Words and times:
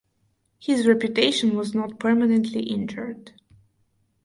His 0.57 0.87
reputation 0.87 1.55
was 1.55 1.75
not 1.75 1.99
permanently 1.99 2.63
injured. 2.63 3.33